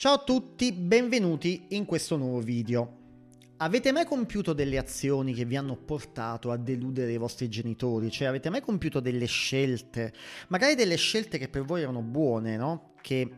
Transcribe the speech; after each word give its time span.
Ciao 0.00 0.14
a 0.14 0.18
tutti, 0.24 0.72
benvenuti 0.72 1.66
in 1.72 1.84
questo 1.84 2.16
nuovo 2.16 2.40
video. 2.40 3.00
Avete 3.58 3.92
mai 3.92 4.06
compiuto 4.06 4.54
delle 4.54 4.78
azioni 4.78 5.34
che 5.34 5.44
vi 5.44 5.56
hanno 5.56 5.76
portato 5.76 6.50
a 6.50 6.56
deludere 6.56 7.12
i 7.12 7.18
vostri 7.18 7.50
genitori? 7.50 8.10
Cioè 8.10 8.26
avete 8.26 8.48
mai 8.48 8.62
compiuto 8.62 9.00
delle 9.00 9.26
scelte, 9.26 10.14
magari 10.48 10.74
delle 10.74 10.96
scelte 10.96 11.36
che 11.36 11.50
per 11.50 11.64
voi 11.64 11.82
erano 11.82 12.00
buone, 12.00 12.56
no? 12.56 12.94
Che 13.02 13.30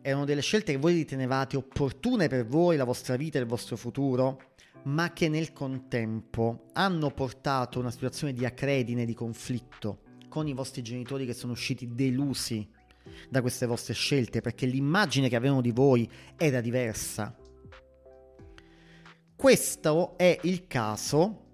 erano 0.00 0.24
delle 0.24 0.40
scelte 0.40 0.72
che 0.72 0.78
voi 0.78 0.94
ritenevate 0.94 1.58
opportune 1.58 2.26
per 2.28 2.46
voi, 2.46 2.78
la 2.78 2.84
vostra 2.84 3.16
vita 3.16 3.36
e 3.36 3.42
il 3.42 3.46
vostro 3.46 3.76
futuro, 3.76 4.52
ma 4.84 5.12
che 5.12 5.28
nel 5.28 5.52
contempo 5.52 6.68
hanno 6.72 7.10
portato 7.10 7.76
a 7.76 7.82
una 7.82 7.90
situazione 7.90 8.32
di 8.32 8.46
acredine, 8.46 9.04
di 9.04 9.12
conflitto 9.12 10.04
con 10.30 10.48
i 10.48 10.54
vostri 10.54 10.80
genitori 10.80 11.26
che 11.26 11.34
sono 11.34 11.52
usciti 11.52 11.94
delusi 11.94 12.66
da 13.28 13.40
queste 13.40 13.66
vostre 13.66 13.94
scelte 13.94 14.40
perché 14.40 14.66
l'immagine 14.66 15.28
che 15.28 15.36
avevano 15.36 15.60
di 15.60 15.70
voi 15.70 16.08
era 16.36 16.60
diversa. 16.60 17.36
Questo 19.36 20.16
è 20.16 20.38
il 20.42 20.66
caso 20.66 21.44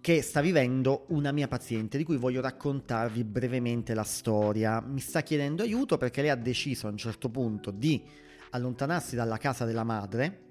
che 0.00 0.20
sta 0.20 0.40
vivendo 0.40 1.06
una 1.08 1.32
mia 1.32 1.48
paziente 1.48 1.96
di 1.96 2.04
cui 2.04 2.16
voglio 2.16 2.42
raccontarvi 2.42 3.24
brevemente 3.24 3.94
la 3.94 4.02
storia. 4.02 4.80
Mi 4.80 5.00
sta 5.00 5.22
chiedendo 5.22 5.62
aiuto 5.62 5.96
perché 5.96 6.20
lei 6.20 6.30
ha 6.30 6.36
deciso 6.36 6.86
a 6.86 6.90
un 6.90 6.98
certo 6.98 7.30
punto 7.30 7.70
di 7.70 8.02
allontanarsi 8.50 9.16
dalla 9.16 9.38
casa 9.38 9.64
della 9.64 9.84
madre 9.84 10.43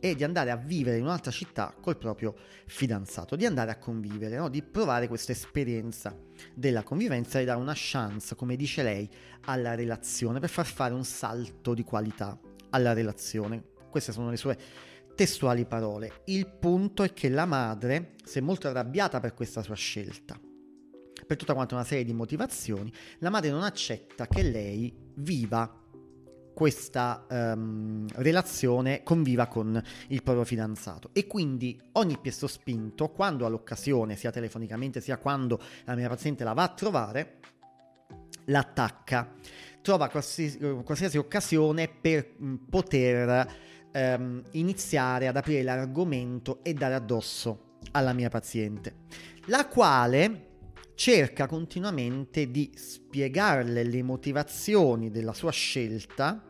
e 0.00 0.14
di 0.14 0.24
andare 0.24 0.50
a 0.50 0.56
vivere 0.56 0.98
in 0.98 1.04
un'altra 1.04 1.30
città 1.30 1.74
col 1.80 1.96
proprio 1.96 2.34
fidanzato, 2.66 3.36
di 3.36 3.46
andare 3.46 3.70
a 3.70 3.78
convivere, 3.78 4.36
no? 4.36 4.48
di 4.48 4.62
provare 4.62 5.08
questa 5.08 5.32
esperienza 5.32 6.16
della 6.54 6.82
convivenza 6.82 7.38
e 7.38 7.44
dare 7.44 7.60
una 7.60 7.72
chance, 7.74 8.34
come 8.34 8.56
dice 8.56 8.82
lei, 8.82 9.08
alla 9.42 9.74
relazione 9.74 10.40
per 10.40 10.50
far 10.50 10.66
fare 10.66 10.94
un 10.94 11.04
salto 11.04 11.74
di 11.74 11.84
qualità 11.84 12.38
alla 12.70 12.92
relazione. 12.92 13.62
Queste 13.90 14.12
sono 14.12 14.30
le 14.30 14.36
sue 14.36 14.58
testuali 15.14 15.64
parole. 15.64 16.22
Il 16.26 16.46
punto 16.46 17.02
è 17.02 17.12
che 17.12 17.28
la 17.28 17.46
madre 17.46 18.14
si 18.24 18.38
è 18.38 18.40
molto 18.42 18.68
arrabbiata 18.68 19.18
per 19.18 19.34
questa 19.34 19.62
sua 19.62 19.74
scelta. 19.74 20.38
Per 21.26 21.36
tutta 21.36 21.54
quanta 21.54 21.74
una 21.74 21.84
serie 21.84 22.04
di 22.04 22.12
motivazioni, 22.12 22.92
la 23.18 23.30
madre 23.30 23.50
non 23.50 23.62
accetta 23.62 24.28
che 24.28 24.42
lei 24.42 24.94
viva 25.14 25.85
questa 26.56 27.26
um, 27.28 28.06
relazione 28.14 29.02
conviva 29.02 29.46
con 29.46 29.78
il 30.08 30.22
proprio 30.22 30.42
fidanzato. 30.46 31.10
E 31.12 31.26
quindi 31.26 31.78
ogni 31.92 32.16
piesto 32.16 32.46
spinto 32.46 33.10
quando 33.10 33.44
ha 33.44 33.50
l'occasione 33.50 34.16
sia 34.16 34.30
telefonicamente 34.30 35.02
sia 35.02 35.18
quando 35.18 35.60
la 35.84 35.94
mia 35.94 36.08
paziente 36.08 36.44
la 36.44 36.54
va 36.54 36.62
a 36.62 36.68
trovare 36.68 37.40
l'attacca. 38.46 39.34
Trova 39.82 40.08
qualsiasi, 40.08 40.58
qualsiasi 40.82 41.18
occasione 41.18 41.88
per 41.88 42.32
mh, 42.38 42.54
poter 42.70 43.52
ehm, 43.92 44.42
iniziare 44.52 45.28
ad 45.28 45.36
aprire 45.36 45.62
l'argomento 45.62 46.60
e 46.62 46.72
dare 46.72 46.94
addosso 46.94 47.76
alla 47.90 48.14
mia 48.14 48.30
paziente, 48.30 48.94
la 49.48 49.66
quale 49.66 50.45
cerca 50.96 51.46
continuamente 51.46 52.50
di 52.50 52.72
spiegarle 52.74 53.84
le 53.84 54.02
motivazioni 54.02 55.10
della 55.10 55.34
sua 55.34 55.52
scelta 55.52 56.42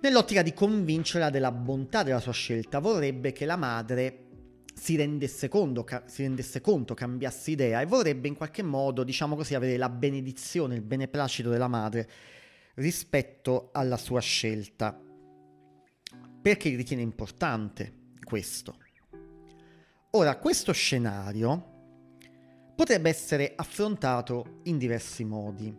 nell'ottica 0.00 0.42
di 0.42 0.54
convincerla 0.54 1.28
della 1.28 1.50
bontà 1.50 2.04
della 2.04 2.20
sua 2.20 2.32
scelta. 2.32 2.78
Vorrebbe 2.78 3.32
che 3.32 3.44
la 3.44 3.56
madre 3.56 4.26
si 4.72 4.94
rendesse, 4.94 5.48
conto, 5.48 5.82
ca- 5.82 6.04
si 6.06 6.22
rendesse 6.22 6.60
conto, 6.60 6.94
cambiasse 6.94 7.50
idea 7.50 7.80
e 7.80 7.86
vorrebbe 7.86 8.28
in 8.28 8.36
qualche 8.36 8.62
modo, 8.62 9.02
diciamo 9.02 9.34
così, 9.34 9.56
avere 9.56 9.76
la 9.76 9.88
benedizione, 9.88 10.76
il 10.76 10.82
beneplacito 10.82 11.50
della 11.50 11.68
madre 11.68 12.08
rispetto 12.74 13.70
alla 13.72 13.96
sua 13.96 14.20
scelta 14.20 14.96
perché 16.40 16.74
ritiene 16.76 17.02
importante 17.02 18.12
questo. 18.22 18.76
Ora, 20.12 20.36
questo 20.38 20.72
scenario 20.72 21.77
potrebbe 22.78 23.08
essere 23.08 23.54
affrontato 23.56 24.60
in 24.62 24.78
diversi 24.78 25.24
modi. 25.24 25.76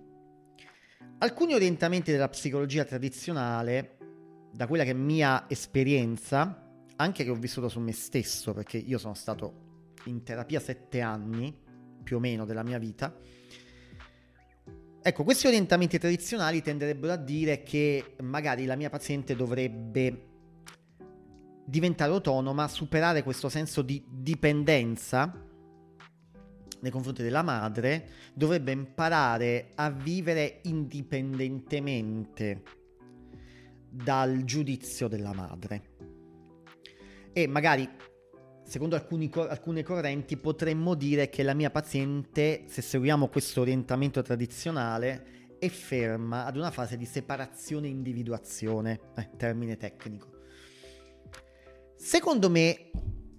Alcuni 1.20 1.54
orientamenti 1.54 2.12
della 2.12 2.28
psicologia 2.28 2.84
tradizionale, 2.84 3.98
da 4.52 4.68
quella 4.68 4.84
che 4.84 4.90
è 4.90 4.96
mia 4.96 5.46
esperienza, 5.48 6.70
anche 6.98 7.24
che 7.24 7.30
ho 7.30 7.36
vissuto 7.36 7.70
su 7.70 7.80
me 7.80 7.94
stesso, 7.94 8.54
perché 8.54 8.76
io 8.76 8.98
sono 8.98 9.14
stato 9.14 9.94
in 10.08 10.24
terapia 10.24 10.60
sette 10.60 11.00
anni, 11.00 11.58
più 12.04 12.18
o 12.18 12.20
meno, 12.20 12.44
della 12.44 12.64
mia 12.64 12.78
vita, 12.78 13.16
Ecco, 15.02 15.24
questi 15.24 15.48
orientamenti 15.48 15.98
tradizionali 15.98 16.62
tenderebbero 16.62 17.14
a 17.14 17.16
dire 17.16 17.64
che 17.64 18.16
magari 18.20 18.66
la 18.66 18.76
mia 18.76 18.90
paziente 18.90 19.34
dovrebbe 19.34 20.28
diventare 21.64 22.12
autonoma, 22.12 22.68
superare 22.68 23.24
questo 23.24 23.48
senso 23.48 23.82
di 23.82 24.04
dipendenza 24.06 25.48
nei 26.82 26.92
confronti 26.92 27.22
della 27.22 27.42
madre, 27.42 28.08
dovrebbe 28.34 28.72
imparare 28.72 29.72
a 29.76 29.90
vivere 29.90 30.60
indipendentemente 30.64 32.64
dal 33.90 34.44
giudizio 34.44 35.08
della 35.08 35.34
madre. 35.34 35.98
E 37.34 37.48
magari, 37.48 37.88
secondo 38.64 38.96
alcuni, 38.96 39.30
alcune 39.34 39.84
correnti, 39.84 40.38
potremmo 40.38 40.94
dire 40.94 41.30
che 41.30 41.44
la 41.44 41.54
mia 41.54 41.70
paziente, 41.70 42.64
se 42.68 42.82
seguiamo 42.82 43.28
questo 43.28 43.62
orientamento 43.62 44.22
tradizionale, 44.22 45.38
è 45.60 45.68
ferma 45.68 46.46
ad 46.46 46.56
una 46.56 46.72
fase 46.72 46.98
di 46.98 47.06
separazione 47.06 47.88
e 47.88 47.92
individuazione, 47.92 49.00
eh, 49.16 49.30
termine 49.36 49.76
tecnico. 49.76 50.38
Secondo 51.96 52.50
me, 52.50 52.92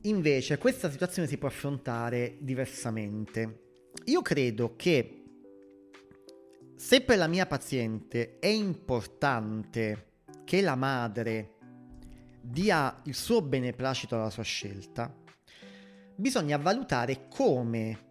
invece, 0.03 0.59
questa 0.59 0.91
situazione 0.91 1.29
si 1.29 1.39
può 1.39 1.49
affrontare 1.49 2.37
diversamente. 2.41 3.63
Io 4.07 4.23
credo 4.23 4.75
che 4.77 5.25
se 6.77 7.03
per 7.03 7.19
la 7.19 7.27
mia 7.27 7.47
paziente 7.47 8.39
è 8.39 8.47
importante 8.47 10.07
che 10.45 10.63
la 10.63 10.77
madre 10.77 11.57
dia 12.41 13.01
il 13.05 13.15
suo 13.15 13.43
beneplacito 13.43 14.15
alla 14.15 14.31
sua 14.31 14.43
scelta, 14.43 15.15
bisogna 16.15 16.57
valutare 16.57 17.27
come 17.29 18.09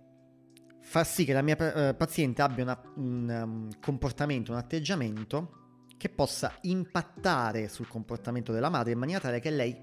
far 0.81 1.05
sì 1.05 1.25
che 1.25 1.33
la 1.33 1.41
mia 1.41 1.55
uh, 1.59 1.95
paziente 1.95 2.41
abbia 2.41 2.63
una, 2.63 2.81
un 2.95 3.41
um, 3.44 3.79
comportamento, 3.79 4.51
un 4.51 4.57
atteggiamento 4.57 5.57
che 5.97 6.09
possa 6.09 6.57
impattare 6.61 7.67
sul 7.67 7.88
comportamento 7.88 8.51
della 8.51 8.69
madre 8.69 8.94
in 8.94 8.99
maniera 8.99 9.19
tale 9.19 9.39
che 9.39 9.49
lei 9.49 9.78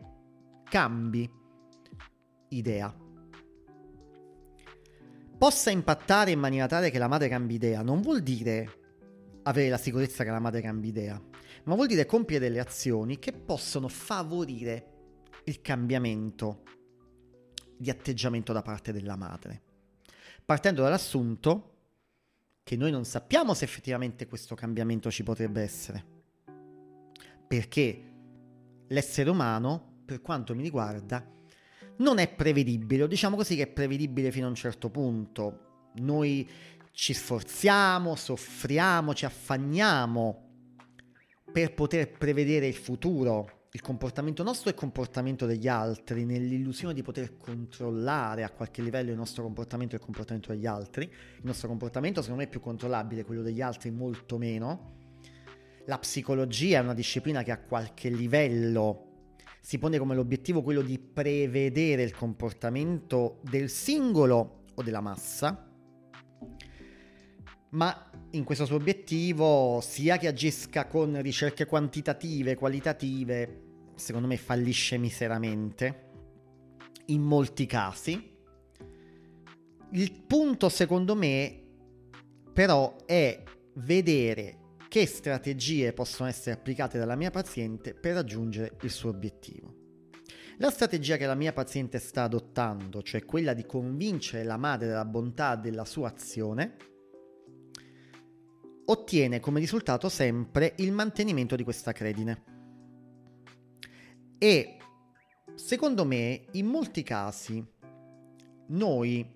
cambi 0.65 1.31
idea. 2.49 2.95
Possa 5.39 5.71
impattare 5.71 6.31
in 6.31 6.39
maniera 6.39 6.67
tale 6.67 6.91
che 6.91 6.99
la 6.99 7.09
madre 7.09 7.29
cambi 7.29 7.55
idea 7.55 7.83
non 7.83 8.01
vuol 8.01 8.23
dire 8.23 8.85
avere 9.43 9.69
la 9.69 9.77
sicurezza 9.77 10.25
che 10.25 10.31
la 10.31 10.39
madre 10.39 10.61
cambi 10.61 10.89
idea, 10.89 11.21
ma 11.65 11.75
vuol 11.75 11.87
dire 11.87 12.07
compiere 12.07 12.49
delle 12.49 12.61
azioni 12.61 13.19
che 13.19 13.33
possono 13.33 13.89
favorire 13.89 14.95
il 15.45 15.61
cambiamento 15.61 16.63
di 17.77 17.91
atteggiamento 17.91 18.53
da 18.53 18.63
parte 18.63 18.93
della 18.93 19.17
madre, 19.17 19.63
partendo 20.45 20.83
dall'assunto 20.83 21.73
che 22.63 22.77
noi 22.77 22.91
non 22.91 23.05
sappiamo 23.05 23.55
se 23.55 23.65
effettivamente 23.65 24.27
questo 24.27 24.55
cambiamento 24.55 25.11
ci 25.11 25.23
potrebbe 25.23 25.63
essere, 25.63 26.05
perché 27.47 28.13
l'essere 28.89 29.31
umano 29.31 30.01
per 30.05 30.21
quanto 30.21 30.55
mi 30.55 30.63
riguarda, 30.63 31.25
non 31.99 32.19
è 32.19 32.29
prevedibile, 32.29 33.05
o 33.05 33.07
diciamo 33.07 33.37
così 33.37 33.57
che 33.57 33.63
è 33.63 33.67
prevedibile 33.67 34.31
fino 34.31 34.47
a 34.47 34.49
un 34.49 34.55
certo 34.55 34.91
punto. 34.91 35.91
Noi 35.97 36.49
ci 36.93 37.13
sforziamo, 37.13 38.15
soffriamo, 38.15 39.15
ci 39.15 39.25
affanniamo 39.25 40.45
per 41.53 41.75
poter 41.75 42.11
prevedere 42.11 42.67
il 42.67 42.75
futuro, 42.75 43.67
il 43.73 43.81
comportamento 43.81 44.43
nostro 44.43 44.69
e 44.69 44.73
il 44.73 44.79
comportamento 44.79 45.47
degli 45.47 45.69
altri, 45.69 46.25
nell'illusione 46.25 46.95
di 46.95 47.03
poter 47.03 47.37
controllare 47.37 48.43
a 48.43 48.51
qualche 48.51 48.83
livello 48.83 49.11
il 49.11 49.17
nostro 49.17 49.43
comportamento 49.43 49.95
e 49.95 49.99
il 49.99 50.05
comportamento 50.05 50.53
degli 50.53 50.67
altri. 50.67 51.05
Il 51.05 51.45
nostro 51.45 51.69
comportamento 51.69 52.21
secondo 52.21 52.43
me 52.43 52.49
è 52.49 52.51
più 52.51 52.61
controllabile, 52.61 53.25
quello 53.25 53.43
degli 53.43 53.61
altri 53.61 53.91
molto 53.91 54.39
meno. 54.39 54.95
La 55.87 55.99
psicologia 55.99 56.79
è 56.79 56.83
una 56.83 56.95
disciplina 56.95 57.43
che 57.43 57.53
a 57.53 57.59
qualche 57.59 58.09
livello 58.09 59.06
si 59.67 59.79
pone 59.79 59.99
come 59.99 60.15
l'obiettivo 60.15 60.63
quello 60.63 60.81
di 60.81 60.97
prevedere 60.97 62.05
il 62.05 62.15
comportamento 62.15 63.41
del 63.51 63.69
singolo 63.69 64.63
o 64.73 64.83
della 64.85 65.01
massa, 65.01 65.69
ma 67.71 68.11
in 68.31 68.45
questo 68.45 68.65
suo 68.65 68.77
obiettivo, 68.77 69.81
sia 69.83 70.19
che 70.19 70.29
agisca 70.29 70.87
con 70.87 71.21
ricerche 71.21 71.67
quantitative, 71.67 72.55
qualitative, 72.55 73.63
secondo 73.97 74.29
me 74.29 74.37
fallisce 74.37 74.99
miseramente, 74.99 76.11
in 77.07 77.23
molti 77.23 77.67
casi. 77.67 78.37
Il 79.91 80.13
punto, 80.29 80.69
secondo 80.69 81.17
me, 81.17 81.61
però, 82.53 82.95
è 83.05 83.43
vedere 83.75 84.59
che 84.97 85.05
strategie 85.05 85.93
possono 85.93 86.27
essere 86.27 86.57
applicate 86.57 86.97
dalla 86.97 87.17
mia 87.17 87.31
paziente 87.31 87.93
per 87.93 88.15
raggiungere 88.15 88.79
il 88.81 88.91
suo 88.91 89.11
obiettivo. 89.11 89.75
La 90.57 90.71
strategia 90.71 91.19
che 91.19 91.27
la 91.27 91.35
mia 91.35 91.53
paziente 91.53 91.99
sta 91.99 92.23
adottando, 92.23 93.03
cioè 93.03 93.27
quella 93.27 93.53
di 93.53 93.67
convincere 93.67 94.43
la 94.43 94.57
madre 94.57 94.87
della 94.87 95.05
bontà 95.05 95.55
della 95.55 95.85
sua 95.85 96.09
azione, 96.09 96.77
ottiene 98.87 99.39
come 99.39 99.61
risultato 99.61 100.09
sempre 100.09 100.73
il 100.77 100.93
mantenimento 100.93 101.57
di 101.57 101.63
questa 101.63 101.93
credine. 101.93 102.43
E 104.39 104.79
secondo 105.57 106.07
me, 106.07 106.47
in 106.53 106.65
molti 106.65 107.03
casi, 107.03 107.63
noi 108.69 109.31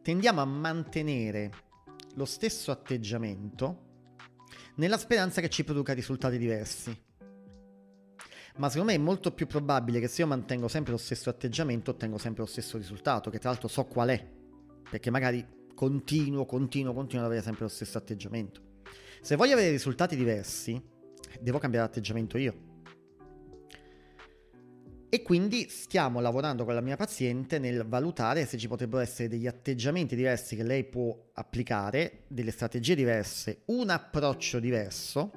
tendiamo 0.00 0.40
a 0.40 0.44
mantenere 0.44 1.50
lo 2.14 2.24
stesso 2.24 2.70
atteggiamento 2.70 3.90
nella 4.76 4.98
speranza 4.98 5.40
che 5.40 5.48
ci 5.48 5.64
produca 5.64 5.92
risultati 5.92 6.38
diversi. 6.38 6.96
Ma 8.56 8.68
secondo 8.68 8.92
me 8.92 8.98
è 8.98 9.00
molto 9.00 9.32
più 9.32 9.46
probabile 9.46 9.98
che 9.98 10.08
se 10.08 10.22
io 10.22 10.26
mantengo 10.26 10.68
sempre 10.68 10.92
lo 10.92 10.98
stesso 10.98 11.30
atteggiamento 11.30 11.92
ottengo 11.92 12.18
sempre 12.18 12.42
lo 12.42 12.48
stesso 12.48 12.76
risultato, 12.76 13.30
che 13.30 13.38
tra 13.38 13.50
l'altro 13.50 13.68
so 13.68 13.84
qual 13.84 14.10
è, 14.10 14.26
perché 14.90 15.10
magari 15.10 15.46
continuo, 15.74 16.44
continuo, 16.44 16.92
continuo 16.92 17.24
ad 17.24 17.30
avere 17.30 17.44
sempre 17.44 17.62
lo 17.62 17.70
stesso 17.70 17.96
atteggiamento. 17.96 18.60
Se 19.22 19.36
voglio 19.36 19.54
avere 19.54 19.70
risultati 19.70 20.16
diversi, 20.16 20.80
devo 21.40 21.58
cambiare 21.58 21.86
atteggiamento 21.86 22.36
io. 22.36 22.71
E 25.14 25.20
quindi 25.20 25.68
stiamo 25.68 26.20
lavorando 26.20 26.64
con 26.64 26.72
la 26.72 26.80
mia 26.80 26.96
paziente 26.96 27.58
nel 27.58 27.84
valutare 27.86 28.46
se 28.46 28.56
ci 28.56 28.66
potrebbero 28.66 29.02
essere 29.02 29.28
degli 29.28 29.46
atteggiamenti 29.46 30.16
diversi 30.16 30.56
che 30.56 30.62
lei 30.62 30.84
può 30.84 31.14
applicare, 31.34 32.22
delle 32.28 32.50
strategie 32.50 32.94
diverse, 32.94 33.64
un 33.66 33.90
approccio 33.90 34.58
diverso 34.58 35.30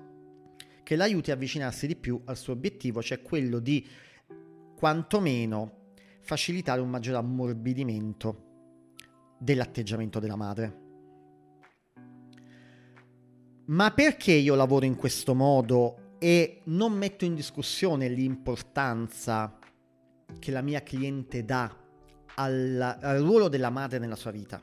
che 0.82 0.96
l'aiuti 0.96 1.32
a 1.32 1.34
avvicinarsi 1.34 1.88
di 1.88 1.98
più 1.98 2.22
al 2.24 2.38
suo 2.38 2.54
obiettivo, 2.54 3.02
cioè 3.02 3.22
quello 3.22 3.60
di 3.60 3.86
quantomeno 4.78 5.90
facilitare 6.22 6.80
un 6.80 6.90
maggiore 6.90 7.18
ammorbidimento 7.18 8.44
dell'atteggiamento 9.38 10.20
della 10.20 10.38
madre. 10.38 10.80
Ma 13.66 13.92
perché 13.92 14.32
io 14.32 14.56
lavoro 14.56 14.86
in 14.86 14.96
questo 14.96 15.34
modo 15.36 16.16
e 16.18 16.62
non 16.68 16.94
metto 16.94 17.26
in 17.26 17.36
discussione 17.36 18.08
l'importanza 18.08 19.60
che 20.40 20.52
la 20.52 20.62
mia 20.62 20.82
cliente 20.82 21.44
dà 21.44 21.76
al, 22.36 22.98
al 23.02 23.20
ruolo 23.20 23.48
della 23.48 23.70
madre 23.70 24.00
nella 24.00 24.16
sua 24.16 24.32
vita? 24.32 24.62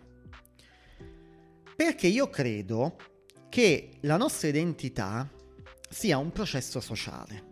Perché 1.75 2.07
io 2.07 2.29
credo 2.29 2.97
che 3.49 3.99
la 4.01 4.17
nostra 4.17 4.49
identità 4.49 5.29
sia 5.89 6.19
un 6.19 6.33
processo 6.33 6.81
sociale. 6.81 7.51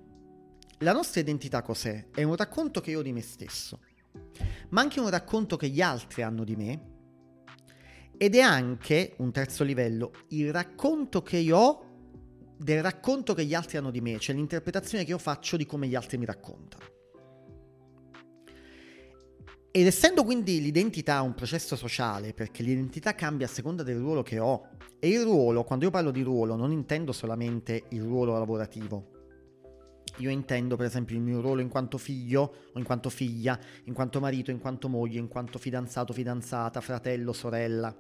La 0.79 0.93
nostra 0.93 1.21
identità 1.21 1.63
cos'è? 1.63 2.09
È 2.15 2.23
un 2.23 2.37
racconto 2.37 2.81
che 2.81 2.91
io 2.91 3.01
ho 3.01 3.03
di 3.03 3.13
me 3.13 3.21
stesso, 3.21 3.81
ma 4.71 4.81
anche 4.81 5.01
un 5.01 5.11
racconto 5.11 5.57
che 5.57 5.69
gli 5.69 5.83
altri 5.83 6.23
hanno 6.23 6.45
di 6.45 6.57
me 6.57 6.89
ed 8.17 8.35
è 8.35 8.41
anche, 8.41 9.15
un 9.19 9.33
terzo 9.33 9.65
livello, 9.65 10.13
il 10.29 10.53
racconto 10.53 11.23
che 11.23 11.39
io 11.39 11.57
ho 11.57 11.85
del 12.57 12.83
racconto 12.83 13.33
che 13.33 13.45
gli 13.45 13.55
altri 13.55 13.79
hanno 13.79 13.91
di 13.91 14.03
me, 14.03 14.19
cioè 14.19 14.37
l'interpretazione 14.37 15.05
che 15.05 15.11
io 15.11 15.19
faccio 15.19 15.57
di 15.57 15.65
come 15.65 15.87
gli 15.87 15.95
altri 15.95 16.19
mi 16.19 16.27
raccontano. 16.27 16.85
Ed 19.73 19.87
essendo 19.87 20.25
quindi 20.25 20.61
l'identità 20.61 21.21
un 21.23 21.35
processo 21.35 21.77
sociale, 21.77 22.35
perché 22.35 22.63
l'identità 22.63 23.15
cambia 23.15 23.47
a 23.47 23.51
seconda 23.51 23.83
del 23.83 23.99
ruolo 23.99 24.23
che 24.23 24.39
ho, 24.39 24.69
e 24.99 25.09
il 25.09 25.23
ruolo, 25.23 25.65
quando 25.65 25.85
io 25.85 25.91
parlo 25.91 26.11
di 26.11 26.23
ruolo, 26.23 26.57
non 26.57 26.73
intendo 26.73 27.13
solamente 27.13 27.85
il 27.91 28.03
ruolo 28.03 28.33
lavorativo. 28.33 29.19
Io 30.17 30.29
intendo 30.29 30.77
per 30.77 30.87
esempio 30.87 31.17
il 31.17 31.23
mio 31.23 31.41
ruolo 31.41 31.61
in 31.61 31.69
quanto 31.69 31.97
figlio 31.97 32.55
o 32.73 32.79
in 32.79 32.85
quanto 32.85 33.09
figlia, 33.09 33.59
in 33.85 33.95
quanto 33.95 34.21
marito, 34.21 34.51
in 34.51 34.59
quanto 34.59 34.89
moglie, 34.89 35.19
in 35.19 35.29
quanto 35.29 35.59
fidanzato, 35.59 36.13
fidanzata, 36.13 36.81
fratello, 36.81 37.33
sorella 37.33 37.97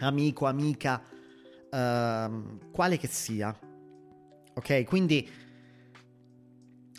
amico, 0.00 0.46
amica, 0.46 1.02
uh, 1.70 2.70
quale 2.70 2.96
che 2.98 3.06
sia. 3.06 3.56
Ok, 4.54 4.84
quindi 4.84 5.28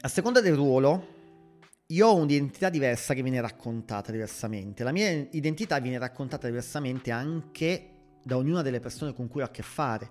a 0.01 0.07
seconda 0.07 0.41
del 0.41 0.55
ruolo 0.55 1.13
io 1.89 2.07
ho 2.07 2.15
un'identità 2.15 2.69
diversa 2.69 3.13
che 3.13 3.21
viene 3.21 3.39
raccontata 3.39 4.11
diversamente. 4.11 4.83
La 4.83 4.91
mia 4.91 5.27
identità 5.31 5.79
viene 5.79 5.99
raccontata 5.99 6.47
diversamente 6.47 7.11
anche 7.11 7.89
da 8.23 8.37
ognuna 8.37 8.63
delle 8.63 8.79
persone 8.79 9.13
con 9.13 9.27
cui 9.27 9.41
ho 9.41 9.45
a 9.45 9.51
che 9.51 9.61
fare. 9.61 10.09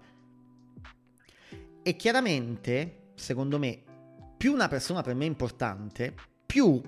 E 1.83 1.97
chiaramente, 1.97 3.11
secondo 3.17 3.59
me, 3.59 3.83
più 4.37 4.53
una 4.53 4.69
persona 4.69 5.03
per 5.03 5.15
me 5.15 5.25
è 5.25 5.29
importante, 5.29 6.15
più 6.47 6.81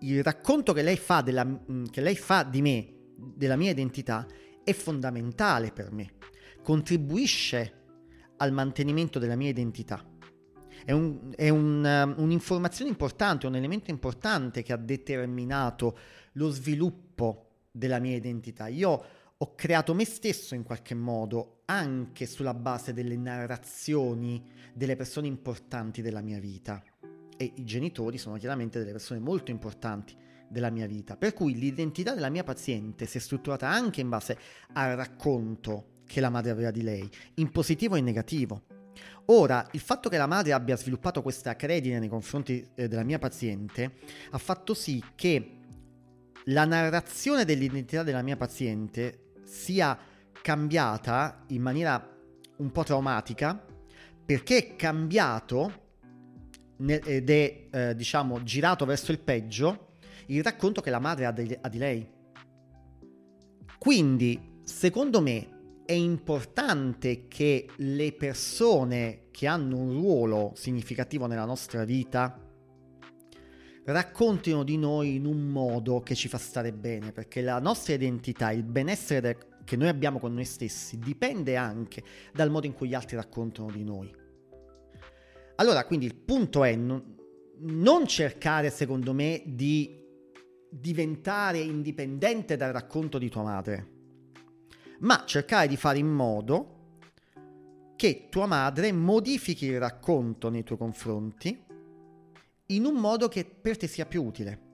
il 0.00 0.22
racconto 0.24 0.72
che 0.72 0.82
lei 0.82 0.96
fa, 0.96 1.20
della, 1.20 1.46
che 1.90 2.00
lei 2.00 2.16
fa 2.16 2.42
di 2.42 2.60
me, 2.60 2.94
della 3.16 3.56
mia 3.56 3.70
identità, 3.70 4.26
è 4.64 4.72
fondamentale 4.72 5.70
per 5.70 5.92
me, 5.92 6.14
contribuisce 6.62 7.74
al 8.38 8.52
mantenimento 8.52 9.20
della 9.20 9.36
mia 9.36 9.50
identità. 9.50 10.04
È, 10.88 10.92
un, 10.92 11.34
è 11.36 11.50
un, 11.50 11.84
um, 11.84 12.14
un'informazione 12.16 12.88
importante, 12.88 13.46
un 13.46 13.54
elemento 13.54 13.90
importante 13.90 14.62
che 14.62 14.72
ha 14.72 14.78
determinato 14.78 15.98
lo 16.32 16.48
sviluppo 16.48 17.50
della 17.70 17.98
mia 17.98 18.16
identità. 18.16 18.68
Io 18.68 19.04
ho 19.36 19.54
creato 19.54 19.92
me 19.92 20.06
stesso 20.06 20.54
in 20.54 20.62
qualche 20.62 20.94
modo 20.94 21.60
anche 21.66 22.24
sulla 22.24 22.54
base 22.54 22.94
delle 22.94 23.18
narrazioni 23.18 24.42
delle 24.72 24.96
persone 24.96 25.26
importanti 25.26 26.00
della 26.00 26.22
mia 26.22 26.38
vita. 26.38 26.82
E 27.36 27.52
i 27.56 27.64
genitori 27.66 28.16
sono 28.16 28.38
chiaramente 28.38 28.78
delle 28.78 28.92
persone 28.92 29.20
molto 29.20 29.50
importanti 29.50 30.16
della 30.48 30.70
mia 30.70 30.86
vita. 30.86 31.18
Per 31.18 31.34
cui 31.34 31.52
l'identità 31.52 32.14
della 32.14 32.30
mia 32.30 32.44
paziente 32.44 33.04
si 33.04 33.18
è 33.18 33.20
strutturata 33.20 33.68
anche 33.68 34.00
in 34.00 34.08
base 34.08 34.38
al 34.72 34.96
racconto 34.96 35.96
che 36.06 36.20
la 36.20 36.30
madre 36.30 36.50
aveva 36.50 36.70
di 36.70 36.80
lei, 36.80 37.06
in 37.34 37.50
positivo 37.50 37.94
e 37.94 37.98
in 37.98 38.06
negativo. 38.06 38.77
Ora, 39.30 39.66
il 39.72 39.80
fatto 39.80 40.08
che 40.08 40.16
la 40.16 40.26
madre 40.26 40.52
abbia 40.52 40.76
sviluppato 40.76 41.20
questa 41.20 41.54
credine 41.54 41.98
nei 41.98 42.08
confronti 42.08 42.66
eh, 42.74 42.88
della 42.88 43.02
mia 43.02 43.18
paziente 43.18 43.92
ha 44.30 44.38
fatto 44.38 44.72
sì 44.72 45.02
che 45.14 45.56
la 46.44 46.64
narrazione 46.64 47.44
dell'identità 47.44 48.02
della 48.02 48.22
mia 48.22 48.38
paziente 48.38 49.32
sia 49.44 49.98
cambiata 50.40 51.44
in 51.48 51.60
maniera 51.60 52.16
un 52.56 52.72
po' 52.72 52.84
traumatica 52.84 53.62
perché 54.24 54.56
è 54.56 54.76
cambiato 54.76 55.86
ed 56.86 57.28
è 57.28 57.66
eh, 57.70 57.94
diciamo 57.94 58.42
girato 58.42 58.86
verso 58.86 59.12
il 59.12 59.18
peggio 59.18 59.88
il 60.28 60.42
racconto 60.42 60.80
che 60.80 60.90
la 60.90 60.98
madre 60.98 61.26
ha 61.26 61.32
di, 61.32 61.58
ha 61.60 61.68
di 61.68 61.78
lei. 61.78 62.10
Quindi, 63.78 64.60
secondo 64.64 65.20
me, 65.20 65.57
è 65.88 65.94
importante 65.94 67.28
che 67.28 67.66
le 67.76 68.12
persone 68.12 69.28
che 69.30 69.46
hanno 69.46 69.78
un 69.78 69.92
ruolo 69.92 70.52
significativo 70.54 71.24
nella 71.24 71.46
nostra 71.46 71.84
vita 71.84 72.38
raccontino 73.84 74.64
di 74.64 74.76
noi 74.76 75.14
in 75.14 75.24
un 75.24 75.46
modo 75.46 76.00
che 76.00 76.14
ci 76.14 76.28
fa 76.28 76.36
stare 76.36 76.74
bene, 76.74 77.12
perché 77.12 77.40
la 77.40 77.58
nostra 77.58 77.94
identità, 77.94 78.50
il 78.50 78.64
benessere 78.64 79.60
che 79.64 79.76
noi 79.76 79.88
abbiamo 79.88 80.18
con 80.18 80.34
noi 80.34 80.44
stessi, 80.44 80.98
dipende 80.98 81.56
anche 81.56 82.02
dal 82.34 82.50
modo 82.50 82.66
in 82.66 82.74
cui 82.74 82.88
gli 82.88 82.94
altri 82.94 83.16
raccontano 83.16 83.70
di 83.70 83.82
noi. 83.82 84.14
Allora, 85.54 85.86
quindi 85.86 86.04
il 86.04 86.16
punto 86.16 86.64
è 86.64 86.76
non, 86.76 87.16
non 87.60 88.06
cercare, 88.06 88.68
secondo 88.68 89.14
me, 89.14 89.42
di 89.46 90.04
diventare 90.68 91.60
indipendente 91.60 92.58
dal 92.58 92.74
racconto 92.74 93.16
di 93.16 93.30
tua 93.30 93.42
madre, 93.42 93.96
ma 95.00 95.24
cercare 95.26 95.68
di 95.68 95.76
fare 95.76 95.98
in 95.98 96.08
modo 96.08 96.76
che 97.96 98.28
tua 98.30 98.46
madre 98.46 98.92
modifichi 98.92 99.66
il 99.66 99.78
racconto 99.78 100.50
nei 100.50 100.62
tuoi 100.62 100.78
confronti 100.78 101.64
in 102.66 102.84
un 102.84 102.94
modo 102.94 103.28
che 103.28 103.44
per 103.44 103.76
te 103.76 103.86
sia 103.86 104.06
più 104.06 104.24
utile. 104.24 104.66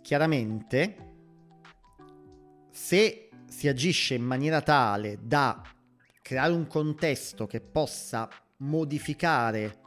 Chiaramente, 0.00 1.12
se 2.70 3.30
si 3.46 3.68
agisce 3.68 4.14
in 4.14 4.24
maniera 4.24 4.60
tale 4.60 5.18
da 5.22 5.62
creare 6.20 6.52
un 6.52 6.66
contesto 6.66 7.46
che 7.46 7.60
possa 7.60 8.28
modificare 8.58 9.80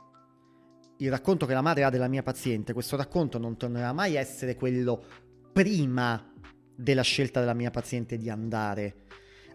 il 0.99 1.09
racconto 1.09 1.45
che 1.45 1.53
la 1.53 1.61
madre 1.61 1.83
ha 1.83 1.89
della 1.89 2.07
mia 2.07 2.23
paziente, 2.23 2.73
questo 2.73 2.95
racconto 2.95 3.37
non 3.37 3.57
tornerà 3.57 3.91
mai 3.91 4.17
a 4.17 4.19
essere 4.19 4.55
quello 4.55 5.03
prima 5.51 6.33
della 6.77 7.01
scelta 7.01 7.39
della 7.39 7.55
mia 7.55 7.71
paziente 7.71 8.17
di 8.17 8.29
andare 8.29 9.05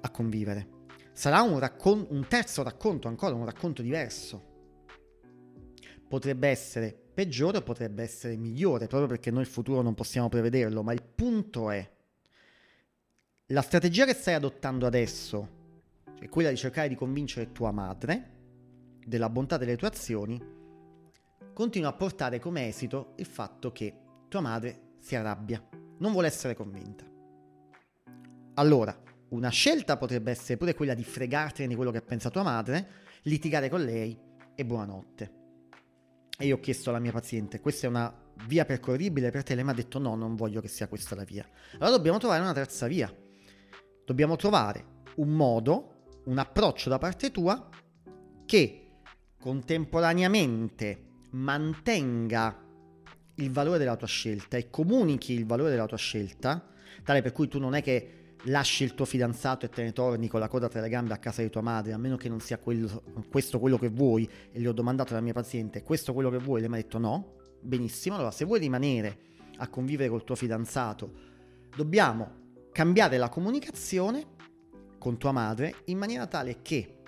a 0.00 0.10
convivere. 0.10 0.80
Sarà 1.12 1.42
un, 1.42 1.58
raccon- 1.58 2.06
un 2.10 2.26
terzo 2.26 2.62
racconto, 2.62 3.06
ancora 3.06 3.34
un 3.34 3.44
racconto 3.44 3.80
diverso. 3.80 4.50
Potrebbe 6.08 6.48
essere 6.48 6.92
peggiore 7.14 7.58
o 7.58 7.62
potrebbe 7.62 8.02
essere 8.02 8.36
migliore, 8.36 8.86
proprio 8.86 9.08
perché 9.08 9.30
noi 9.30 9.42
il 9.42 9.46
futuro 9.46 9.82
non 9.82 9.94
possiamo 9.94 10.28
prevederlo, 10.28 10.82
ma 10.82 10.92
il 10.92 11.02
punto 11.02 11.70
è, 11.70 11.90
la 13.46 13.62
strategia 13.62 14.04
che 14.04 14.14
stai 14.14 14.34
adottando 14.34 14.86
adesso, 14.86 15.60
è 16.18 16.28
quella 16.28 16.50
di 16.50 16.56
cercare 16.56 16.88
di 16.88 16.94
convincere 16.94 17.52
tua 17.52 17.70
madre 17.70 18.30
della 19.04 19.28
bontà 19.28 19.56
delle 19.56 19.76
tue 19.76 19.88
azioni, 19.88 20.40
continua 21.52 21.90
a 21.90 21.94
portare 21.94 22.38
come 22.38 22.66
esito 22.66 23.12
il 23.16 23.26
fatto 23.26 23.70
che 23.72 23.94
tua 24.28 24.40
madre 24.40 24.94
si 24.98 25.14
arrabbia, 25.14 25.62
non 25.98 26.12
vuole 26.12 26.28
essere 26.28 26.54
convinta. 26.54 27.11
Allora, 28.54 28.94
una 29.30 29.48
scelta 29.48 29.96
potrebbe 29.96 30.30
essere 30.30 30.58
pure 30.58 30.74
quella 30.74 30.92
di 30.92 31.04
fregartene 31.04 31.68
di 31.68 31.74
quello 31.74 31.90
che 31.90 32.02
pensa 32.02 32.28
tua 32.28 32.42
madre, 32.42 32.88
litigare 33.22 33.70
con 33.70 33.82
lei 33.82 34.18
e 34.54 34.64
buonanotte. 34.64 35.32
E 36.38 36.46
io 36.46 36.56
ho 36.56 36.60
chiesto 36.60 36.90
alla 36.90 36.98
mia 36.98 37.12
paziente, 37.12 37.60
questa 37.60 37.86
è 37.86 37.90
una 37.90 38.14
via 38.46 38.66
percorribile 38.66 39.30
per 39.30 39.42
te? 39.42 39.54
Lei 39.54 39.64
mi 39.64 39.70
ha 39.70 39.74
detto 39.74 39.98
no, 39.98 40.14
non 40.16 40.34
voglio 40.34 40.60
che 40.60 40.68
sia 40.68 40.86
questa 40.86 41.14
la 41.14 41.24
via. 41.24 41.48
Allora 41.74 41.96
dobbiamo 41.96 42.18
trovare 42.18 42.42
una 42.42 42.52
terza 42.52 42.86
via. 42.86 43.14
Dobbiamo 44.04 44.36
trovare 44.36 44.84
un 45.16 45.30
modo, 45.30 46.20
un 46.24 46.36
approccio 46.36 46.90
da 46.90 46.98
parte 46.98 47.30
tua 47.30 47.68
che 48.44 48.90
contemporaneamente 49.38 51.06
mantenga 51.30 52.64
il 53.36 53.50
valore 53.50 53.78
della 53.78 53.96
tua 53.96 54.06
scelta 54.06 54.58
e 54.58 54.68
comunichi 54.68 55.32
il 55.32 55.46
valore 55.46 55.70
della 55.70 55.86
tua 55.86 55.96
scelta, 55.96 56.68
tale 57.02 57.22
per 57.22 57.32
cui 57.32 57.48
tu 57.48 57.58
non 57.58 57.74
è 57.74 57.82
che 57.82 58.21
lasci 58.44 58.84
il 58.84 58.94
tuo 58.94 59.04
fidanzato 59.04 59.66
e 59.66 59.68
te 59.68 59.82
ne 59.82 59.92
torni 59.92 60.28
con 60.28 60.40
la 60.40 60.48
coda 60.48 60.68
tra 60.68 60.80
le 60.80 60.88
gambe 60.88 61.12
a 61.12 61.18
casa 61.18 61.42
di 61.42 61.50
tua 61.50 61.60
madre, 61.60 61.92
a 61.92 61.98
meno 61.98 62.16
che 62.16 62.28
non 62.28 62.40
sia 62.40 62.58
quello, 62.58 63.02
questo 63.28 63.58
quello 63.58 63.78
che 63.78 63.88
vuoi, 63.88 64.28
e 64.50 64.60
gli 64.60 64.66
ho 64.66 64.72
domandato 64.72 65.12
alla 65.12 65.22
mia 65.22 65.32
paziente, 65.32 65.82
questo 65.82 66.12
quello 66.12 66.30
che 66.30 66.38
vuoi? 66.38 66.60
Lei 66.60 66.68
mi 66.68 66.76
ha 66.76 66.78
detto 66.78 66.98
no, 66.98 67.34
benissimo, 67.60 68.16
allora 68.16 68.30
se 68.30 68.44
vuoi 68.44 68.58
rimanere 68.58 69.30
a 69.58 69.68
convivere 69.68 70.08
col 70.08 70.24
tuo 70.24 70.34
fidanzato, 70.34 71.12
dobbiamo 71.76 72.40
cambiare 72.72 73.18
la 73.18 73.28
comunicazione 73.28 74.40
con 74.98 75.18
tua 75.18 75.32
madre 75.32 75.74
in 75.86 75.98
maniera 75.98 76.26
tale 76.26 76.62
che 76.62 77.00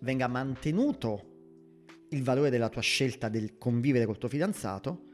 venga 0.00 0.28
mantenuto 0.28 1.26
il 2.10 2.22
valore 2.22 2.50
della 2.50 2.68
tua 2.68 2.80
scelta 2.80 3.28
del 3.28 3.58
convivere 3.58 4.06
col 4.06 4.18
tuo 4.18 4.28
fidanzato 4.28 5.06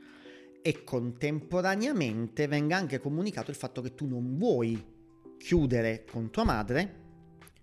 e 0.63 0.85
contemporaneamente 0.85 2.47
venga 2.47 2.77
anche 2.77 2.99
comunicato 2.99 3.51
il 3.51 3.57
fatto 3.57 3.83
che 3.83 3.95
tu 3.95 4.07
non 4.07 4.37
vuoi 4.39 4.93
chiudere 5.39 6.05
con 6.11 6.31
tua 6.31 6.45
madre, 6.45 7.03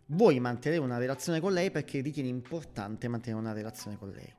vuoi 0.08 0.40
mantenere 0.40 0.82
una 0.82 0.98
relazione 0.98 1.40
con 1.40 1.54
lei 1.54 1.72
perché 1.72 2.01
ritieni 2.01 2.30
importante 2.30 3.08
mantenere 3.08 3.42
una 3.42 3.54
relazione 3.54 3.98
con 3.98 4.10
lei. 4.10 4.34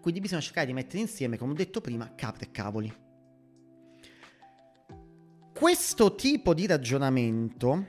Quindi 0.00 0.20
bisogna 0.20 0.40
cercare 0.40 0.66
di 0.66 0.72
mettere 0.72 0.98
insieme, 0.98 1.38
come 1.38 1.52
ho 1.52 1.56
detto 1.56 1.80
prima, 1.80 2.14
capre 2.14 2.46
e 2.46 2.50
cavoli. 2.50 2.94
Questo 5.54 6.14
tipo 6.16 6.54
di 6.54 6.66
ragionamento 6.66 7.86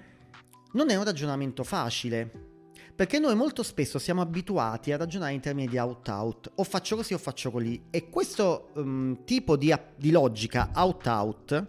non 0.73 0.89
è 0.89 0.95
un 0.95 1.03
ragionamento 1.03 1.63
facile, 1.63 2.51
perché 2.95 3.17
noi 3.17 3.35
molto 3.35 3.63
spesso 3.63 3.97
siamo 3.97 4.21
abituati 4.21 4.91
a 4.91 4.97
ragionare 4.97 5.33
in 5.33 5.39
termini 5.39 5.67
di 5.67 5.77
out-out, 5.77 6.51
o 6.55 6.63
faccio 6.63 6.95
così 6.95 7.15
o 7.15 7.17
faccio 7.17 7.49
così, 7.49 7.85
e 7.89 8.09
questo 8.09 8.69
um, 8.75 9.23
tipo 9.23 9.57
di, 9.57 9.73
di 9.95 10.11
logica 10.11 10.69
out-out, 10.73 11.67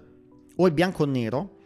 o 0.57 0.67
il 0.67 0.73
bianco 0.73 1.05
o 1.05 1.07
nero, 1.07 1.57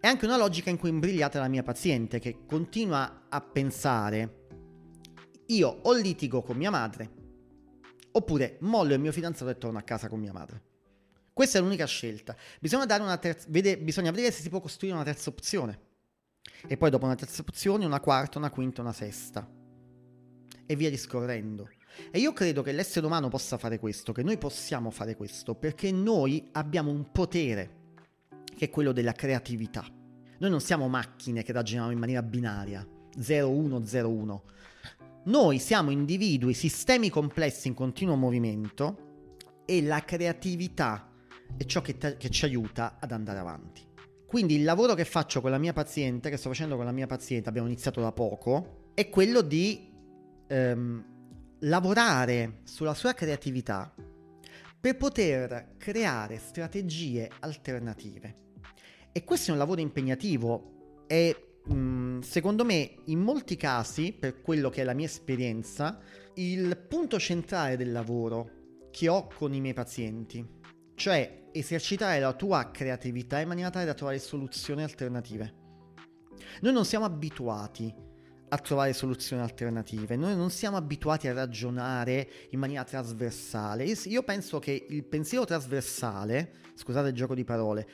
è 0.00 0.06
anche 0.06 0.24
una 0.24 0.36
logica 0.36 0.70
in 0.70 0.78
cui 0.78 0.88
è 0.88 0.92
imbrigliata 0.92 1.38
la 1.38 1.48
mia 1.48 1.62
paziente, 1.62 2.18
che 2.18 2.44
continua 2.46 3.26
a 3.28 3.40
pensare, 3.40 4.46
io 5.46 5.80
o 5.82 5.92
litigo 5.92 6.42
con 6.42 6.56
mia 6.56 6.70
madre, 6.70 7.18
Oppure 8.12 8.56
mollo 8.60 8.94
il 8.94 9.00
mio 9.00 9.12
fidanzato 9.12 9.50
e 9.50 9.58
torno 9.58 9.78
a 9.78 9.82
casa 9.82 10.08
con 10.08 10.18
mia 10.18 10.32
madre. 10.32 10.62
Questa 11.32 11.58
è 11.58 11.60
l'unica 11.60 11.86
scelta. 11.86 12.36
Bisogna, 12.58 13.18
terza, 13.18 13.46
vede, 13.48 13.78
bisogna 13.78 14.10
vedere 14.10 14.32
se 14.32 14.42
si 14.42 14.48
può 14.48 14.60
costruire 14.60 14.96
una 14.96 15.04
terza 15.04 15.30
opzione. 15.30 15.88
E 16.66 16.76
poi 16.76 16.90
dopo 16.90 17.04
una 17.04 17.14
terza 17.14 17.42
opzione, 17.42 17.84
una 17.84 18.00
quarta, 18.00 18.38
una 18.38 18.50
quinta, 18.50 18.80
una 18.80 18.92
sesta. 18.92 19.48
E 20.66 20.76
via 20.76 20.90
discorrendo. 20.90 21.68
E 22.10 22.18
io 22.18 22.32
credo 22.32 22.62
che 22.62 22.72
l'essere 22.72 23.06
umano 23.06 23.28
possa 23.28 23.58
fare 23.58 23.78
questo, 23.78 24.12
che 24.12 24.22
noi 24.22 24.38
possiamo 24.38 24.90
fare 24.90 25.14
questo, 25.14 25.54
perché 25.54 25.92
noi 25.92 26.48
abbiamo 26.52 26.90
un 26.90 27.10
potere, 27.12 27.78
che 28.60 28.66
è 28.66 28.68
quello 28.68 28.92
della 28.92 29.12
creatività. 29.12 29.82
Noi 30.38 30.50
non 30.50 30.60
siamo 30.60 30.86
macchine 30.86 31.42
che 31.42 31.50
ragioniamo 31.50 31.92
in 31.92 31.98
maniera 31.98 32.22
binaria, 32.22 32.86
0-1-0-1. 33.16 34.40
Noi 35.24 35.58
siamo 35.58 35.88
individui, 35.88 36.52
sistemi 36.52 37.08
complessi 37.08 37.68
in 37.68 37.74
continuo 37.74 38.16
movimento 38.16 39.62
e 39.64 39.80
la 39.80 40.04
creatività 40.04 41.10
è 41.56 41.64
ciò 41.64 41.80
che, 41.80 41.96
te- 41.96 42.18
che 42.18 42.28
ci 42.28 42.44
aiuta 42.44 42.98
ad 43.00 43.12
andare 43.12 43.38
avanti. 43.38 43.80
Quindi 44.26 44.56
il 44.56 44.64
lavoro 44.64 44.92
che 44.92 45.06
faccio 45.06 45.40
con 45.40 45.50
la 45.50 45.56
mia 45.56 45.72
paziente, 45.72 46.28
che 46.28 46.36
sto 46.36 46.50
facendo 46.50 46.76
con 46.76 46.84
la 46.84 46.92
mia 46.92 47.06
paziente, 47.06 47.48
abbiamo 47.48 47.66
iniziato 47.66 48.02
da 48.02 48.12
poco, 48.12 48.90
è 48.92 49.08
quello 49.08 49.40
di 49.40 49.90
ehm, 50.48 51.04
lavorare 51.60 52.60
sulla 52.64 52.92
sua 52.92 53.14
creatività 53.14 53.94
per 54.78 54.98
poter 54.98 55.76
creare 55.78 56.36
strategie 56.36 57.30
alternative. 57.40 58.48
E 59.12 59.24
questo 59.24 59.50
è 59.50 59.52
un 59.52 59.58
lavoro 59.58 59.80
impegnativo 59.80 61.04
e 61.06 61.50
Mm, 61.72 62.20
secondo 62.20 62.64
me, 62.64 62.94
in 63.06 63.20
molti 63.20 63.56
casi, 63.56 64.12
per 64.12 64.40
quello 64.40 64.70
che 64.70 64.80
è 64.80 64.84
la 64.84 64.94
mia 64.94 65.06
esperienza, 65.06 66.00
il 66.34 66.76
punto 66.88 67.18
centrale 67.18 67.76
del 67.76 67.92
lavoro 67.92 68.88
che 68.90 69.08
ho 69.08 69.28
con 69.28 69.52
i 69.54 69.60
miei 69.60 69.74
pazienti, 69.74 70.44
cioè 70.94 71.48
esercitare 71.52 72.18
la 72.18 72.32
tua 72.32 72.70
creatività 72.70 73.40
in 73.40 73.48
maniera 73.48 73.70
tale 73.70 73.84
da 73.84 73.94
trovare 73.94 74.18
soluzioni 74.18 74.82
alternative. 74.82 75.58
Noi 76.62 76.72
non 76.72 76.84
siamo 76.84 77.04
abituati 77.04 77.94
a 78.52 78.58
trovare 78.58 78.92
soluzioni 78.92 79.42
alternative, 79.42 80.16
noi 80.16 80.34
non 80.34 80.50
siamo 80.50 80.76
abituati 80.76 81.28
a 81.28 81.32
ragionare 81.32 82.28
in 82.50 82.58
maniera 82.58 82.82
trasversale. 82.82 83.84
Io 83.84 84.22
penso 84.24 84.58
che 84.58 84.86
il 84.88 85.04
pensiero 85.04 85.44
trasversale, 85.44 86.54
scusate 86.74 87.08
il 87.08 87.14
gioco 87.14 87.34
di 87.34 87.44
parole, 87.44 87.86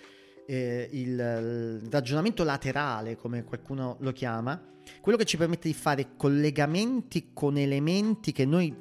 eh, 0.46 0.88
il, 0.92 1.80
il 1.82 1.88
ragionamento 1.90 2.44
laterale, 2.44 3.16
come 3.16 3.44
qualcuno 3.44 3.96
lo 4.00 4.12
chiama, 4.12 4.60
quello 5.00 5.18
che 5.18 5.24
ci 5.24 5.36
permette 5.36 5.68
di 5.68 5.74
fare 5.74 6.16
collegamenti 6.16 7.30
con 7.32 7.56
elementi 7.56 8.32
che 8.32 8.44
noi 8.44 8.74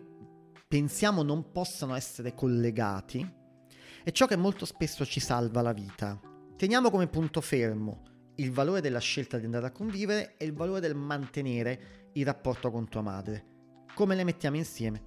pensiamo 0.67 1.23
non 1.23 1.51
possano 1.51 1.95
essere 1.95 2.33
collegati, 2.33 3.27
è 4.03 4.11
ciò 4.11 4.27
che 4.27 4.35
molto 4.35 4.65
spesso 4.65 5.05
ci 5.05 5.19
salva 5.19 5.61
la 5.61 5.73
vita. 5.73 6.19
Teniamo 6.55 6.89
come 6.89 7.07
punto 7.07 7.41
fermo 7.41 8.03
il 8.35 8.51
valore 8.51 8.81
della 8.81 8.99
scelta 8.99 9.37
di 9.37 9.45
andare 9.45 9.67
a 9.67 9.71
convivere 9.71 10.35
e 10.37 10.45
il 10.45 10.53
valore 10.53 10.79
del 10.79 10.95
mantenere 10.95 12.09
il 12.13 12.25
rapporto 12.25 12.69
con 12.69 12.87
tua 12.87 13.01
madre. 13.01 13.53
Come 13.93 14.15
le 14.15 14.23
mettiamo 14.23 14.57
insieme 14.57 15.03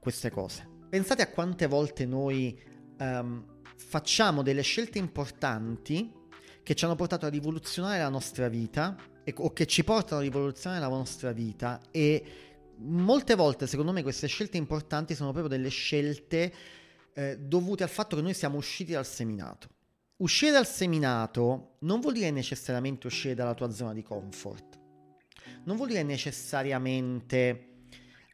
queste 0.00 0.30
cose? 0.30 0.66
Pensate 0.88 1.22
a 1.22 1.28
quante 1.28 1.66
volte 1.66 2.06
noi 2.06 2.58
um, 2.98 3.57
facciamo 3.78 4.42
delle 4.42 4.62
scelte 4.62 4.98
importanti 4.98 6.12
che 6.62 6.74
ci 6.74 6.84
hanno 6.84 6.96
portato 6.96 7.24
a 7.24 7.30
rivoluzionare 7.30 7.98
la 7.98 8.08
nostra 8.08 8.48
vita 8.48 8.96
o 9.36 9.52
che 9.52 9.66
ci 9.66 9.84
portano 9.84 10.20
a 10.20 10.24
rivoluzionare 10.24 10.80
la 10.80 10.88
nostra 10.88 11.32
vita 11.32 11.80
e 11.90 12.22
molte 12.78 13.34
volte 13.34 13.66
secondo 13.66 13.92
me 13.92 14.02
queste 14.02 14.26
scelte 14.26 14.56
importanti 14.56 15.14
sono 15.14 15.32
proprio 15.32 15.56
delle 15.56 15.70
scelte 15.70 16.52
eh, 17.14 17.38
dovute 17.38 17.82
al 17.82 17.88
fatto 17.88 18.16
che 18.16 18.22
noi 18.22 18.34
siamo 18.34 18.58
usciti 18.58 18.92
dal 18.92 19.06
seminato. 19.06 19.68
Uscire 20.18 20.50
dal 20.52 20.66
seminato 20.66 21.76
non 21.80 22.00
vuol 22.00 22.14
dire 22.14 22.30
necessariamente 22.30 23.06
uscire 23.06 23.34
dalla 23.34 23.54
tua 23.54 23.70
zona 23.70 23.92
di 23.92 24.02
comfort, 24.02 24.78
non 25.64 25.76
vuol 25.76 25.88
dire 25.88 26.02
necessariamente 26.02 27.68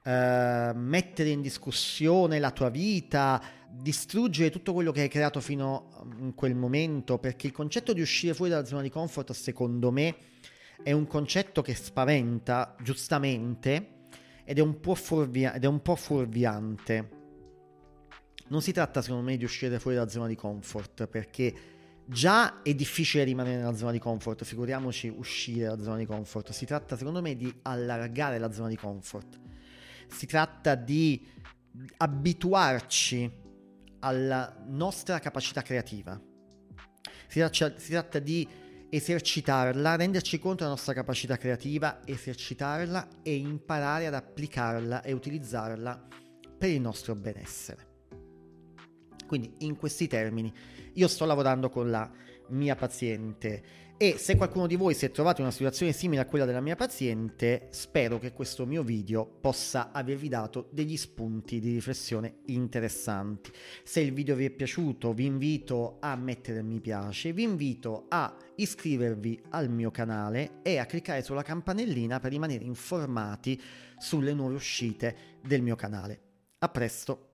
eh, 0.03 0.73
mettere 0.75 1.31
in 1.31 1.41
discussione 1.41 2.39
la 2.39 2.51
tua 2.51 2.69
vita, 2.69 3.43
distruggere 3.81 4.51
tutto 4.51 4.73
quello 4.73 4.93
che 4.93 5.03
hai 5.03 5.09
creato 5.09 5.41
fino 5.41 5.91
a 5.93 6.33
quel 6.35 6.55
momento, 6.55 7.19
perché 7.19 7.49
il 7.49 7.53
concetto 7.53 7.93
di 7.93 8.01
uscire 8.01 8.35
fuori 8.35 8.51
dalla 8.51 8.65
zona 8.65 8.83
di 8.83 8.91
comfort, 8.91 9.33
secondo 9.33 9.91
me, 9.91 10.17
è 10.83 10.93
un 10.93 11.07
concetto 11.07 11.63
che 11.63 11.75
spaventa, 11.75 12.77
giustamente, 12.83 14.07
ed 14.45 14.59
è 14.59 14.61
un 14.61 14.81
po', 14.81 14.95
fuorvia- 14.95 15.55
ed 15.55 15.65
è 15.65 15.67
un 15.67 15.83
po 15.83 15.97
fuorviante. 15.97 17.23
Non 18.49 18.63
si 18.63 18.73
tratta, 18.73 19.03
secondo 19.03 19.25
me, 19.25 19.37
di 19.37 19.45
uscire 19.45 19.79
fuori 19.79 19.97
dalla 19.97 20.09
zona 20.09 20.27
di 20.27 20.37
comfort, 20.37 21.07
perché 21.07 21.55
già 22.07 22.63
è 22.63 22.75
difficile 22.75 23.25
rimanere 23.25 23.57
nella 23.57 23.75
zona 23.75 23.91
di 23.91 23.99
comfort, 23.99 24.45
figuriamoci 24.45 25.09
uscire 25.09 25.67
dalla 25.67 25.83
zona 25.83 25.97
di 25.97 26.07
comfort. 26.07 26.51
Si 26.53 26.67
tratta, 26.67 26.97
secondo 26.97 27.23
me, 27.23 27.37
di 27.37 27.53
allargare 27.63 28.39
la 28.39 28.53
zona 28.53 28.69
di 28.69 28.77
comfort. 28.77 29.41
Si 30.07 30.27
tratta 30.27 30.75
di 30.75 31.27
abituarci 31.97 33.43
alla 34.05 34.55
nostra 34.67 35.19
capacità 35.19 35.63
creativa. 35.63 36.21
Si 37.27 37.39
tratta, 37.39 37.79
si 37.79 37.91
tratta 37.91 38.19
di 38.19 38.47
esercitarla, 38.91 39.97
renderci 39.97 40.39
conto 40.39 40.59
della 40.59 40.75
nostra 40.75 40.93
capacità 40.93 41.37
creativa, 41.39 42.01
esercitarla 42.05 43.09
e 43.23 43.35
imparare 43.35 44.07
ad 44.07 44.15
applicarla 44.15 45.03
e 45.03 45.13
utilizzarla 45.13 46.07
per 46.59 46.69
il 46.69 46.81
nostro 46.81 47.15
benessere. 47.15 47.93
Quindi 49.27 49.55
in 49.61 49.77
questi 49.77 50.07
termini 50.07 50.53
io 50.93 51.09
sto 51.09 51.25
lavorando 51.25 51.71
con 51.71 51.91
la 51.91 52.09
mia 52.49 52.75
paziente. 52.75 53.85
E 53.97 54.17
se 54.19 54.37
qualcuno 54.37 54.67
di 54.67 54.75
voi 54.75 54.93
si 54.93 55.05
è 55.05 55.13
trovato 55.13 55.41
in 55.41 55.47
una 55.47 55.55
situazione 55.55 55.93
simile 55.93 56.23
a 56.23 56.27
quella 56.27 56.45
della 56.45 56.61
mia 56.61 56.75
paziente, 56.75 57.69
spero 57.71 58.19
che 58.19 58.33
questo 58.33 58.67
mio 58.67 58.83
video 58.83 59.25
possa 59.25 59.93
avervi 59.93 60.29
dato 60.29 60.69
degli 60.73 60.97
spunti 60.97 61.61
di 61.61 61.75
riflessione 61.75 62.39
interessanti. 62.47 63.53
Se 63.85 64.01
il 64.01 64.13
video 64.13 64.35
vi 64.35 64.47
è 64.47 64.51
piaciuto, 64.51 65.13
vi 65.13 65.27
invito 65.27 65.99
a 66.01 66.17
mettere 66.17 66.63
mi 66.63 66.81
piace, 66.81 67.33
vi 67.33 67.45
invito 67.45 68.07
a 68.09 68.37
iscrivervi 68.57 69.43
al 69.51 69.71
mio 69.71 69.93
canale 69.93 70.61
e 70.63 70.79
a 70.79 70.87
cliccare 70.87 71.23
sulla 71.23 71.43
campanellina 71.43 72.19
per 72.19 72.33
rimanere 72.33 72.65
informati 72.65 73.61
sulle 73.97 74.35
nuove 74.35 74.55
uscite 74.55 75.17
del 75.41 75.63
mio 75.63 75.77
canale. 75.77 76.21
A 76.59 76.69
presto! 76.69 77.23